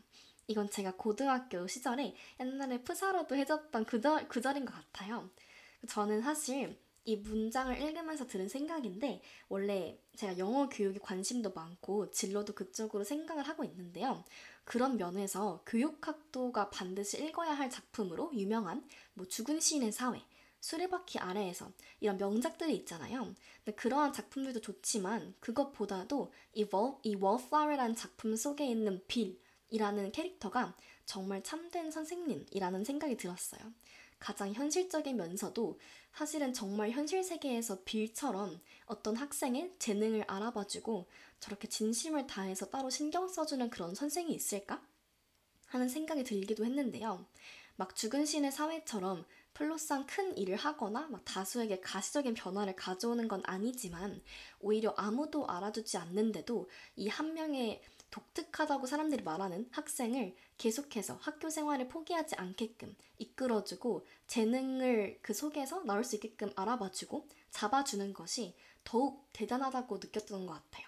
이건 0.48 0.70
제가 0.70 0.96
고등학교 0.96 1.68
시절에 1.68 2.16
옛날에 2.40 2.82
푸사로도 2.84 3.36
해줬던 3.36 3.86
구절, 3.86 4.28
구절인 4.28 4.66
것 4.66 4.74
같아요. 4.74 5.30
저는 5.88 6.22
사실 6.22 6.80
이 7.06 7.16
문장을 7.18 7.80
읽으면서 7.82 8.28
들은 8.28 8.48
생각인데 8.50 9.22
원래 9.48 10.00
제가 10.16 10.38
영어 10.38 10.68
교육에 10.70 11.00
관심도 11.00 11.52
많고 11.52 12.12
진로도 12.12 12.54
그쪽으로 12.54 13.04
생각을 13.04 13.48
하고 13.48 13.64
있는데요. 13.64 14.24
그런 14.64 14.98
면에서 14.98 15.64
교육학도가 15.66 16.70
반드시 16.70 17.24
읽어야 17.24 17.54
할 17.54 17.70
작품으로 17.70 18.32
유명한 18.36 18.88
뭐 19.14 19.28
죽은 19.28 19.60
시인의 19.60 19.92
사회, 19.92 20.22
수레바퀴 20.62 21.20
아래에서 21.20 21.72
이런 22.00 22.18
명작들이 22.18 22.76
있잖아요. 22.78 23.34
그러한 23.76 24.14
작품들도 24.14 24.62
좋지만 24.62 25.34
그것보다도 25.40 26.32
이, 26.54 26.68
월, 26.72 26.96
이 27.04 27.16
월플라워라는 27.16 27.96
작품 27.96 28.36
속에 28.36 28.66
있는 28.66 29.02
빌이라는 29.08 30.12
캐릭터가 30.12 30.76
정말 31.06 31.44
참된 31.44 31.92
선생님이라는 31.92 32.84
생각이 32.84 33.18
들었어요. 33.18 33.62
가장 34.20 34.54
현실적이면서도 34.54 35.80
사실은 36.14 36.54
정말 36.54 36.92
현실 36.92 37.24
세계에서 37.24 37.84
빌처럼 37.86 38.60
어떤 38.86 39.16
학생의 39.16 39.76
재능을 39.80 40.26
알아봐주고 40.28 41.08
저렇게 41.40 41.70
진심을 41.70 42.28
다해서 42.28 42.70
따로 42.70 42.90
신경 42.90 43.28
써주는 43.30 43.70
그런 43.70 43.96
선생이 43.96 44.34
있을까? 44.34 44.86
하는 45.68 45.88
생각이 45.88 46.24
들기도 46.24 46.66
했는데요. 46.66 47.26
막 47.76 47.96
죽은 47.96 48.26
신의 48.26 48.52
사회처럼 48.52 49.26
플로상 49.54 50.06
큰 50.08 50.38
일을 50.38 50.56
하거나 50.56 51.08
막 51.08 51.24
다수에게 51.26 51.82
가시적인 51.82 52.34
변화를 52.34 52.76
가져오는 52.76 53.28
건 53.28 53.42
아니지만 53.46 54.22
오히려 54.60 54.94
아무도 54.98 55.48
알아주지 55.48 55.98
않는데도 55.98 56.70
이 56.96 57.10
한 57.10 57.34
명의 57.34 57.82
독특하다고 58.12 58.88
사람들이 58.88 59.24
말하는 59.24 59.68
학생을 59.72 60.36
계속해서 60.58 61.18
학교 61.22 61.50
생활을 61.50 61.88
포기하지 61.88 62.36
않게끔 62.36 62.96
이끌어주고 63.18 64.06
재능을 64.28 65.20
그 65.22 65.34
속에서 65.34 65.84
나올 65.84 66.04
수 66.04 66.16
있게끔 66.16 66.52
알아봐주고 66.56 67.28
잡아주는 67.52 68.14
것이 68.14 68.56
더욱 68.84 69.28
대단하다고 69.34 69.98
느꼈던 69.98 70.46
것 70.48 70.54
같아요. 70.54 70.88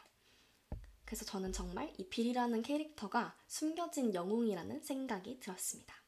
그래서 1.05 1.25
저는 1.25 1.51
정말 1.51 1.93
이 1.97 2.07
빌이라는 2.07 2.61
캐릭터가 2.61 3.35
숨겨진 3.47 4.13
영웅이라는 4.13 4.81
생각이 4.81 5.39
들었습니다. 5.39 6.00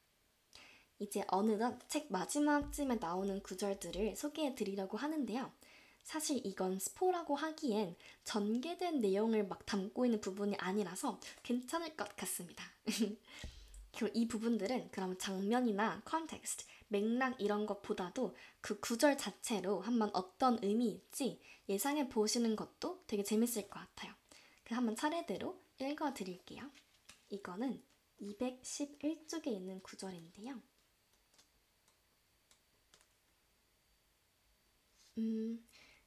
이제 1.04 1.24
어느덧 1.28 1.78
책 1.90 2.12
마지막쯤에 2.12 2.96
나오는 2.96 3.44
구절들을 3.44 4.16
소개해 4.16 4.56
드리려고 4.56 4.98
하는데요. 4.98 5.52
사실 6.04 6.42
이건 6.46 6.80
스포라고 6.80 7.36
하기엔 7.36 7.96
전개된 8.24 9.02
내용을 9.02 9.48
막 9.48 9.66
담고 9.66 10.06
있는 10.06 10.22
부분이 10.22 10.56
아니라서 10.58 11.20
괜찮을 11.44 11.96
것 11.96 12.16
같습니다. 12.16 12.64
이 14.14 14.28
부분들은 14.28 14.90
그럼 14.92 15.18
장면이나 15.18 16.02
context, 16.04 16.66
맥락 16.88 17.40
이런 17.40 17.66
것보다도 17.66 18.36
그 18.60 18.80
구절 18.80 19.18
자체로 19.18 19.82
한번 19.82 20.10
어떤 20.14 20.60
의미일지 20.62 21.40
예상해 21.70 22.10
보시는 22.10 22.56
것도 22.56 23.04
되게 23.08 23.24
재밌을 23.24 23.70
것 23.70 23.80
같아요. 23.80 24.14
그 24.64 24.76
한번 24.76 24.96
차례대로 24.96 25.62
읽어 25.80 26.14
드릴게요. 26.14 26.70
이거는 27.30 27.82
211쪽에 28.22 29.48
있는 29.48 29.82
구절인데요. 29.82 30.62
음, 35.17 35.59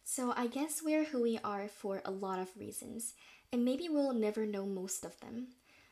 so 0.03 0.31
I 0.35 0.47
guess 0.47 0.81
we're 0.83 1.05
who 1.05 1.21
we 1.21 1.37
are 1.43 1.67
for 1.67 2.01
a 2.05 2.11
lot 2.11 2.39
of 2.39 2.55
reasons, 2.57 3.13
and 3.51 3.63
maybe 3.63 3.89
we'll 3.89 4.13
never 4.13 4.45
know 4.45 4.65
most 4.65 5.05
of 5.05 5.19
them. 5.19 5.47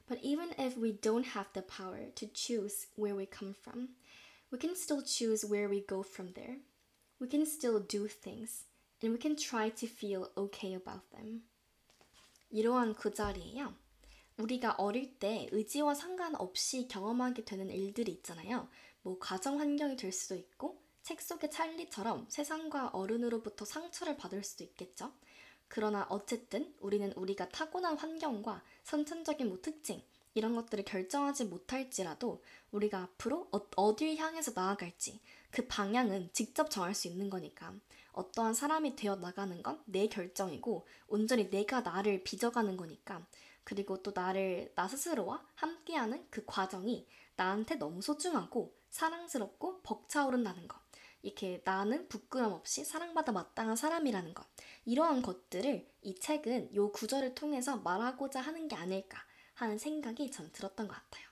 But 0.08 0.20
even 0.24 0.54
if 0.58 0.78
we 0.78 0.94
don't 0.94 1.36
have 1.36 1.52
the 1.54 1.62
power 1.62 2.10
to 2.16 2.28
choose 2.28 2.88
where 2.96 3.16
we 3.16 3.26
come 3.26 3.54
from, 3.54 3.90
we 4.52 4.58
can 4.58 4.76
still 4.76 5.02
choose 5.02 5.46
where 5.46 5.70
we 5.70 5.82
go 5.82 6.02
from 6.02 6.34
there. 6.34 6.58
We 7.20 7.28
can 7.28 7.46
still 7.46 7.80
do 7.80 8.08
things, 8.08 8.64
and 9.04 9.12
we 9.12 9.20
can 9.20 9.36
try 9.36 9.70
to 9.70 9.88
feel 9.88 10.32
okay 10.36 10.74
about 10.74 11.10
them. 11.12 11.44
이러한 12.52 12.96
구절이에요. 12.96 13.76
우리가 14.38 14.76
어릴 14.78 15.20
때 15.20 15.48
의지와 15.52 15.94
상관없이 15.94 16.88
경험하게 16.88 17.44
되는 17.44 17.70
일들이 17.70 18.14
있잖아요. 18.14 18.68
뭐 19.02 19.20
가정 19.20 19.60
환경이 19.60 19.96
될 19.98 20.12
수도 20.12 20.36
있고 20.36 20.82
책 21.05 21.21
속의 21.21 21.51
찰리처럼 21.51 22.27
세상과 22.31 22.89
어른으로부터 22.95 23.67
상처를 23.67 24.17
받을 24.17 24.43
수도 24.43 24.65
있겠죠. 24.65 25.13
그러나 25.69 26.07
어쨌든 26.09 26.75
우리는 26.81 27.13
우리가 27.13 27.51
타고난 27.51 27.99
환경과 27.99 28.63
선천적인 28.85 29.49
뭐 29.49 29.61
특징 29.61 30.03
이런 30.33 30.55
것들을 30.57 30.85
결정하지 30.85 31.45
못할지라도 31.45 32.43
우리가 32.73 33.03
앞으로 33.03 33.49
어, 33.53 33.97
딜 33.97 34.17
향해서 34.17 34.53
나아갈지 34.55 35.21
그 35.51 35.67
방향은 35.67 36.31
직접 36.33 36.71
정할 36.71 36.95
수 36.95 37.07
있는 37.07 37.29
거니까 37.29 37.75
어떠한 38.13 38.55
사람이 38.55 38.97
되어 38.97 39.17
나가는 39.17 39.63
건 39.63 39.83
내 39.85 40.09
결정이고 40.09 40.87
온전히 41.09 41.51
내가 41.51 41.83
나를 41.83 42.25
빚어가는 42.25 42.77
거니까 42.79 43.27
그리고 43.63 44.03
또 44.03 44.13
나를 44.15 44.73
나 44.75 44.89
스스로와 44.89 45.45
함께하는 45.55 46.27
그 46.31 46.45
과정이 46.47 47.07
나한테 47.37 47.75
너무 47.77 48.01
소중하고 48.01 48.75
사랑스럽고 48.91 49.83
벅차오른다는 49.83 50.67
것. 50.67 50.84
이렇게 51.25 51.63
나는 51.65 52.07
부끄럼 52.09 52.53
없이 52.53 52.85
사랑받아 52.85 53.33
마땅한 53.33 53.77
사람이라는 53.77 54.35
것. 54.35 54.47
이러한 54.85 55.23
것들을 55.23 55.91
이 56.03 56.15
책은 56.21 56.75
요 56.75 56.93
구절을 56.93 57.35
통해서 57.35 57.79
말하고자 57.79 58.43
하는 58.43 58.69
게 58.69 58.77
아닐까 58.77 59.25
하는 59.55 59.79
생각이 59.79 60.31
전 60.31 60.53
들었던 60.53 60.87
것 60.87 60.95
같아요. 60.95 61.27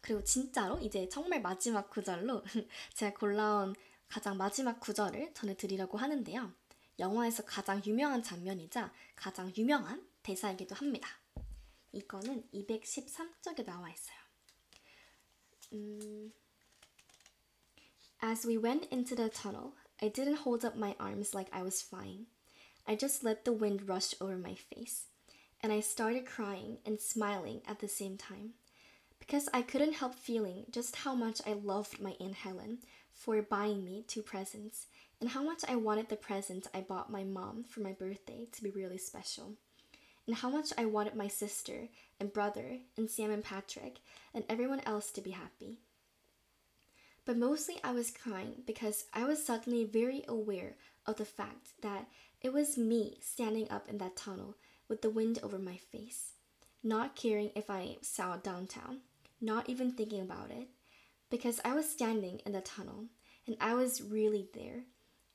그리고 0.00 0.22
진짜로 0.22 0.78
이제 0.78 1.08
정말 1.08 1.42
마지막 1.42 1.90
구절로 1.90 2.44
제가 2.94 3.18
골라온 3.18 3.74
가장 4.06 4.36
마지막 4.36 4.78
구절을 4.78 5.34
전해드리려고 5.34 5.98
하는데요. 5.98 6.52
영화에서 7.00 7.44
가장 7.44 7.82
유명한 7.84 8.22
장면이자 8.22 8.92
가장 9.16 9.52
유명한 9.56 10.08
대사이기도 10.22 10.76
합니다. 10.76 11.08
이거는 11.90 12.48
213쪽에 12.54 13.64
나와 13.64 13.90
있어요. 13.90 14.18
음... 15.72 16.32
As 18.20 18.44
we 18.44 18.58
went 18.58 18.86
into 18.86 19.14
the 19.14 19.28
tunnel, 19.28 19.74
I 20.02 20.08
didn't 20.08 20.38
hold 20.38 20.64
up 20.64 20.76
my 20.76 20.96
arms 20.98 21.34
like 21.34 21.46
I 21.52 21.62
was 21.62 21.80
flying. 21.80 22.26
I 22.84 22.96
just 22.96 23.22
let 23.22 23.44
the 23.44 23.52
wind 23.52 23.88
rush 23.88 24.12
over 24.20 24.36
my 24.36 24.54
face. 24.54 25.04
And 25.62 25.72
I 25.72 25.78
started 25.78 26.26
crying 26.26 26.78
and 26.84 27.00
smiling 27.00 27.60
at 27.66 27.78
the 27.78 27.86
same 27.86 28.16
time. 28.16 28.54
Because 29.20 29.48
I 29.54 29.62
couldn't 29.62 29.94
help 29.94 30.14
feeling 30.16 30.64
just 30.70 30.96
how 30.96 31.14
much 31.14 31.40
I 31.46 31.52
loved 31.52 32.00
my 32.00 32.16
Aunt 32.20 32.34
Helen 32.34 32.78
for 33.12 33.40
buying 33.40 33.84
me 33.84 34.04
two 34.08 34.22
presents, 34.22 34.86
and 35.20 35.30
how 35.30 35.42
much 35.42 35.62
I 35.68 35.76
wanted 35.76 36.08
the 36.08 36.16
present 36.16 36.66
I 36.74 36.80
bought 36.80 37.12
my 37.12 37.22
mom 37.22 37.64
for 37.68 37.80
my 37.80 37.92
birthday 37.92 38.48
to 38.50 38.62
be 38.64 38.70
really 38.70 38.98
special. 38.98 39.54
And 40.26 40.36
how 40.36 40.50
much 40.50 40.72
I 40.76 40.86
wanted 40.86 41.14
my 41.14 41.28
sister 41.28 41.88
and 42.18 42.32
brother 42.32 42.78
and 42.96 43.08
Sam 43.08 43.30
and 43.30 43.44
Patrick 43.44 43.98
and 44.34 44.44
everyone 44.48 44.80
else 44.80 45.10
to 45.12 45.20
be 45.20 45.30
happy. 45.30 45.78
But 47.28 47.36
mostly 47.36 47.78
I 47.84 47.92
was 47.92 48.10
crying 48.10 48.62
because 48.66 49.04
I 49.12 49.24
was 49.24 49.44
suddenly 49.44 49.84
very 49.84 50.24
aware 50.26 50.76
of 51.04 51.16
the 51.16 51.26
fact 51.26 51.72
that 51.82 52.06
it 52.40 52.54
was 52.54 52.78
me 52.78 53.18
standing 53.20 53.70
up 53.70 53.86
in 53.86 53.98
that 53.98 54.16
tunnel 54.16 54.54
with 54.88 55.02
the 55.02 55.10
wind 55.10 55.38
over 55.42 55.58
my 55.58 55.76
face, 55.76 56.32
not 56.82 57.16
caring 57.16 57.50
if 57.54 57.68
I 57.68 57.98
saw 58.00 58.38
downtown, 58.38 59.00
not 59.42 59.68
even 59.68 59.92
thinking 59.92 60.22
about 60.22 60.50
it, 60.50 60.68
because 61.28 61.60
I 61.66 61.74
was 61.74 61.90
standing 61.90 62.40
in 62.46 62.52
the 62.52 62.62
tunnel 62.62 63.08
and 63.46 63.58
I 63.60 63.74
was 63.74 64.00
really 64.00 64.48
there, 64.54 64.84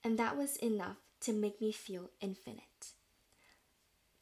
and 0.03 0.17
that 0.17 0.35
was 0.35 0.55
enough 0.55 0.97
to 1.19 1.31
make 1.31 1.61
me 1.61 1.71
feel 1.71 2.09
infinite. 2.19 2.72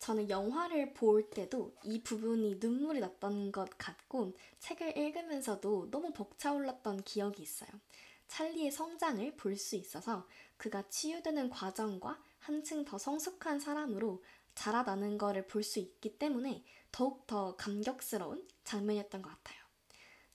저는 0.02 0.32
영화를 0.32 0.96
볼 0.96 1.30
때도 1.30 1.76
이 1.84 2.02
부분이 2.02 2.56
눈물이 2.60 3.00
났던 3.00 3.52
것 3.52 3.70
같고 3.78 4.34
책을 4.58 4.98
읽으면서도 4.98 5.92
너무 5.92 6.12
벅차올랐던 6.12 7.04
기억이 7.04 7.44
있어요. 7.44 7.70
찰리의 8.28 8.72
성장을 8.72 9.36
볼 9.38 9.56
수 9.58 9.76
있어서 9.76 10.28
그가 10.58 10.90
치유되는 10.90 11.52
과정과 11.52 12.20
한층 12.40 12.84
더 12.84 12.98
성숙한 12.98 13.60
사람으로 13.60 14.24
자라나는 14.56 15.20
거를 15.20 15.46
볼수 15.46 15.78
있기 15.78 16.18
때문에 16.18 16.64
더욱더 16.92 17.56
감격스러운 17.58 18.48
장면이었던 18.64 19.22
것 19.22 19.30
같아요. 19.30 19.62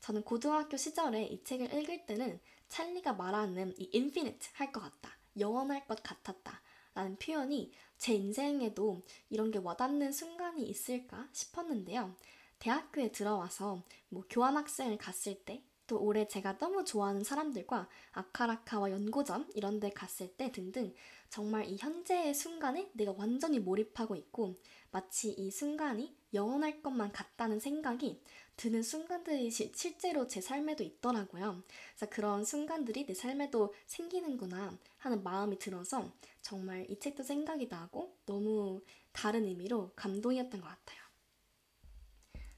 저는 0.01 0.23
고등학교 0.23 0.77
시절에 0.77 1.25
이 1.25 1.43
책을 1.43 1.75
읽을 1.75 2.07
때는 2.07 2.39
찰리가 2.69 3.15
말하는 3.15 3.75
이 3.79 3.91
infinite 3.93 4.49
할것 4.53 4.81
같다. 4.81 5.17
영원할 5.37 5.89
것 5.89 6.01
같았다. 6.05 6.63
라는 6.97 7.17
표현이 7.17 7.71
제 7.99 8.15
인생에도 8.15 9.03
이런 9.29 9.51
게 9.51 9.59
와닿는 9.59 10.13
순간이 10.13 10.65
있을까 10.67 11.29
싶었는데요. 11.31 12.17
대학교에 12.59 13.13
들어와서 13.13 13.83
뭐 14.09 14.25
교환학생을 14.31 14.97
갔을 14.97 15.35
때, 15.45 15.63
또 15.87 16.01
올해 16.01 16.27
제가 16.27 16.57
너무 16.59 16.85
좋아하는 16.85 17.23
사람들과 17.23 17.89
아카라카와 18.13 18.91
연고점 18.91 19.47
이런 19.55 19.79
데 19.79 19.91
갔을 19.91 20.35
때 20.37 20.51
등등 20.51 20.93
정말 21.29 21.67
이 21.67 21.77
현재의 21.77 22.35
순간에 22.35 22.91
내가 22.95 23.15
완전히 23.17 23.61
몰입하고 23.61 24.17
있고 24.17 24.55
마치 24.91 25.31
이 25.33 25.51
순간이 25.51 26.17
영원할 26.35 26.83
것만 26.83 27.13
같다는 27.13 27.61
생각이 27.61 28.21
드는 28.57 28.83
순간들이 28.83 29.51
시, 29.51 29.73
실제로 29.75 30.27
제 30.27 30.41
삶에도 30.41 30.83
있더라고요. 30.83 31.63
그래서 31.95 32.11
그런 32.11 32.45
순간들이 32.45 33.07
내 33.07 33.15
삶에도 33.15 33.75
생기는구나 33.87 34.79
하는 34.99 35.23
마음이 35.23 35.59
들어서 35.59 36.11
정말 36.43 36.87
이 36.91 36.99
책도 36.99 37.23
생각이 37.23 37.69
나고 37.69 38.17
너무 38.27 38.81
다른 39.13 39.45
의미로 39.45 39.93
감동이었던 39.95 40.61
것 40.61 40.67
같아요. 40.67 40.99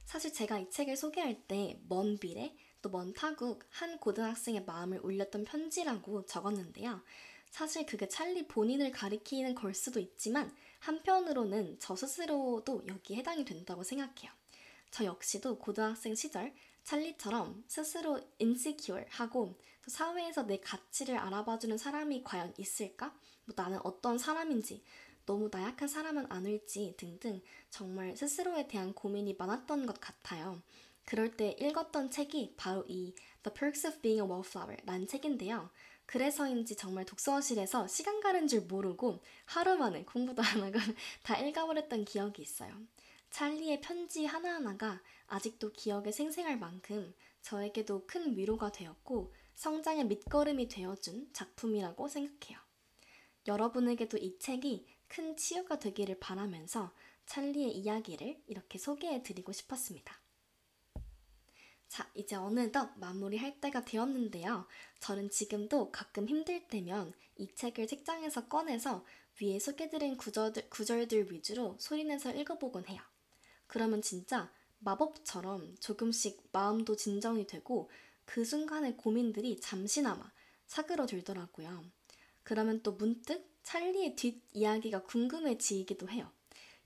사실 0.05 0.33
제가 0.33 0.59
이 0.59 0.71
책을 0.71 0.97
소개할 0.97 1.47
때 1.47 1.81
먼 1.89 2.17
미래 2.19 2.55
또 2.81 2.91
먼 2.91 3.13
타국 3.13 3.65
한 3.71 3.99
고등학생의 3.99 4.65
마음을 4.65 5.01
울렸던 5.01 5.45
편지라고 5.45 6.25
적었는데요. 6.27 7.03
사실 7.51 7.87
그게 7.87 8.09
찰리 8.09 8.47
본인을 8.47 8.91
가리키는 8.93 9.55
걸 9.55 9.75
수도 9.75 10.01
있지만 10.01 10.55
한편으로는 10.81 11.79
저 11.81 11.97
스스로도 11.97 12.85
여기에 12.87 13.19
해당이 13.19 13.45
된다고 13.45 13.83
생각해요. 13.83 14.31
저 14.91 15.05
역시도 15.05 15.59
고등학생 15.59 16.15
시절 16.15 16.55
찰리처럼 16.85 17.65
스스로 17.67 18.21
insecure 18.41 19.05
하고 19.11 19.59
사회에서 19.87 20.45
내 20.45 20.59
가치를 20.61 21.17
알아봐주는 21.19 21.77
사람이 21.77 22.23
과연 22.25 22.55
있을까? 22.57 23.15
뭐 23.45 23.55
나는 23.57 23.79
어떤 23.85 24.19
사람인지 24.19 24.83
너무 25.27 25.51
나약한 25.53 25.89
사람은 25.89 26.31
아닐지 26.31 26.95
등등 26.97 27.43
정말 27.69 28.17
스스로에 28.17 28.67
대한 28.69 28.95
고민이 28.95 29.35
많았던 29.39 29.85
것 29.85 30.01
같아요. 30.01 30.63
그럴 31.05 31.37
때 31.37 31.57
읽었던 31.61 32.11
책이 32.11 32.55
바로 32.57 32.85
이 32.89 33.15
The 33.43 33.55
Perks 33.55 33.87
of 33.87 34.01
Being 34.01 34.23
a 34.23 34.29
Wallflower 34.29 34.79
라는 34.85 35.07
책인데요. 35.07 35.71
그래서인지 36.09 36.75
정말 36.75 37.05
독서실에서 37.05 37.87
시간 37.87 38.21
가는 38.21 38.49
줄 38.49 38.63
모르고 38.63 39.21
하루 39.45 39.77
만에 39.77 40.05
공부도 40.05 40.43
안 40.43 40.63
하고 40.63 40.79
다 41.23 41.37
읽어버렸던 41.39 42.07
기억이 42.07 42.41
있어요. 42.41 42.73
찰리의 43.29 43.83
편지 43.83 44.25
하나하나가 44.25 45.03
아직도 45.27 45.73
기억에 45.73 46.11
생생할 46.11 46.59
만큼 46.59 47.15
저에게도 47.43 48.07
큰 48.07 48.35
위로가 48.35 48.73
되었고 48.73 49.35
성장의 49.55 50.07
밑거름이 50.07 50.69
되어준 50.69 51.29
작품이라고 51.35 52.09
생각해요. 52.09 52.59
여러분에게도 53.47 54.17
이 54.17 54.39
책이 54.39 54.87
큰 55.09 55.37
치유가 55.37 55.79
되기를 55.79 56.21
바라면서 56.21 56.91
찰리의 57.27 57.77
이야기를 57.77 58.45
이렇게 58.47 58.79
소개해 58.79 59.23
드리고 59.23 59.53
싶었습니다. 59.53 60.19
자, 61.89 62.09
이제 62.15 62.37
어느덧 62.37 62.91
마무리할 62.97 63.61
때가 63.61 63.85
되었는데요. 63.85 64.67
저는 65.01 65.31
지금도 65.31 65.91
가끔 65.91 66.29
힘들 66.29 66.69
때면 66.69 67.13
이 67.37 67.55
책을 67.55 67.87
책장에서 67.87 68.49
꺼내서 68.49 69.05
위에 69.41 69.59
소개드린 69.59 70.17
구절들, 70.17 70.69
구절들 70.69 71.33
위주로 71.33 71.77
소리내서 71.79 72.35
읽어보곤 72.35 72.87
해요. 72.89 73.01
그러면 73.67 74.03
진짜 74.03 74.53
마법처럼 74.81 75.77
조금씩 75.81 76.49
마음도 76.53 76.97
진정이 76.97 77.47
되고 77.47 77.91
그 78.25 78.45
순간의 78.45 78.97
고민들이 78.97 79.61
잠시나마 79.61 80.31
사그러들더라고요. 80.67 81.85
그러면 82.43 82.83
또 82.83 82.93
문득 82.93 83.59
찰리의 83.63 84.17
뒷이야기가 84.17 85.03
궁금해지기도 85.05 86.09
해요. 86.11 86.31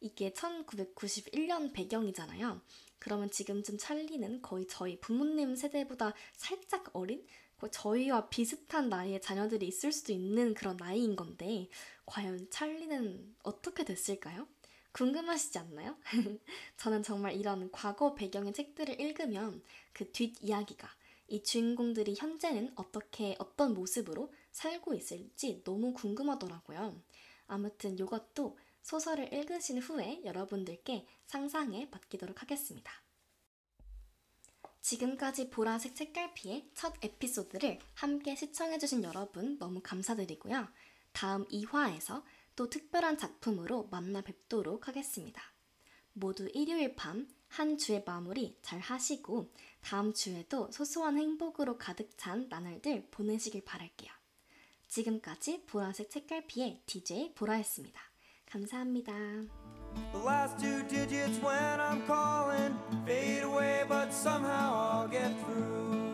이게 0.01 0.33
1991년 0.33 1.73
배경이잖아요. 1.73 2.61
그러면 3.03 3.33
지금쯤 3.33 3.79
찰리는 3.79 4.43
거의 4.43 4.65
저희 4.69 5.01
부모님 5.01 5.57
세대보다 5.57 6.15
살짝 6.37 6.89
어린 6.93 7.27
저희와 7.69 8.29
비슷한 8.29 8.89
나이의 8.89 9.21
자녀들이 9.21 9.67
있을 9.67 9.91
수도 9.91 10.13
있는 10.13 10.55
그런 10.55 10.77
나이인 10.77 11.17
건데 11.17 11.69
과연 12.07 12.49
찰리는 12.51 13.35
어떻게 13.43 13.85
됐을까요? 13.85 14.47
궁금하시지 14.93 15.59
않나요? 15.59 15.97
저는 16.77 17.03
정말 17.03 17.35
이런 17.35 17.73
과거 17.73 18.15
배경의 18.15 18.53
책들을 18.53 19.01
읽으면 19.01 19.65
그 19.93 20.13
뒷이야기가 20.13 20.89
이 21.27 21.43
주인공들이 21.43 22.15
현재는 22.17 22.71
어떻게 22.77 23.35
어떤 23.41 23.75
모습으로 23.75 24.33
살고 24.53 24.95
있을지 24.95 25.61
너무 25.65 25.93
궁금하더라고요. 25.93 27.03
아무튼 27.49 27.99
이것도 27.99 28.57
소설을 28.83 29.33
읽으신 29.33 29.79
후에 29.79 30.23
여러분들께 30.25 31.07
상상에 31.27 31.89
맡기도록 31.91 32.43
하겠습니다. 32.43 32.93
지금까지 34.81 35.51
보라색 35.51 35.95
책갈피의 35.95 36.71
첫 36.75 36.95
에피소드를 37.03 37.79
함께 37.95 38.35
시청해주신 38.35 39.05
여러분 39.05 39.59
너무 39.59 39.81
감사드리고요. 39.83 40.69
다음 41.13 41.47
2화에서 41.49 42.23
또 42.57 42.69
특별한 42.69 43.17
작품으로 43.17 43.89
만나 43.91 44.21
뵙도록 44.21 44.89
하겠습니다. 44.89 45.43
모두 46.13 46.49
일요일 46.53 46.95
밤 46.97 47.43
한 47.53 47.77
주의 47.77 48.03
마무리 48.07 48.57
잘 48.63 48.81
하시고 48.81 49.53
다음 49.83 50.15
주에도 50.15 50.71
소소한 50.73 51.19
행복으로 51.19 51.77
가득 51.77 52.17
찬 52.17 52.49
나날들 52.49 53.09
보내시길 53.11 53.67
바랄게요. 53.67 54.11
지금까지 54.89 55.67
보라색 55.67 56.11
책갈피의 56.11 56.83
DJ 56.87 57.35
보라였습니다. 57.35 58.12
감사합니다. 58.53 59.13
The 60.13 60.19
last 60.19 60.59
two 60.59 60.83
digits 60.85 61.39
when 61.43 61.81
I'm 61.81 62.03
calling 62.07 62.77
fade 63.07 63.45
away, 63.45 63.85
but 63.89 64.13
somehow 64.13 64.75
I'll 64.75 65.09
get 65.09 65.33
through. 65.45 66.12